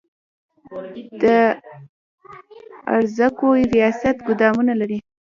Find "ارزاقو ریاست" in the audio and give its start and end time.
2.95-4.17